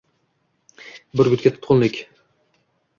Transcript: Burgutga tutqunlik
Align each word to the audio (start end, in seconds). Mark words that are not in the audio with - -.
Burgutga 1.21 1.55
tutqunlik 1.55 2.03